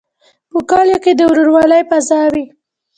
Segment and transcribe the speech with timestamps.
[0.51, 2.43] په کلیو کې د ورورولۍ فضا وي.